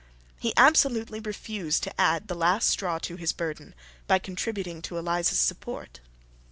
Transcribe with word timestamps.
He 0.39 0.51
absolutely 0.57 1.19
refused 1.19 1.83
to 1.83 2.01
add 2.01 2.27
the 2.27 2.33
last 2.33 2.67
straw 2.67 2.97
to 2.97 3.17
his 3.17 3.31
burden 3.31 3.75
by 4.07 4.17
contributing 4.17 4.81
to 4.81 4.97
Eliza's 4.97 5.37
support. 5.37 5.99